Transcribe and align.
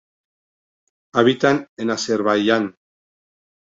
Habita 1.13 1.69
en 1.77 1.91
Azerbaiyán. 1.91 2.75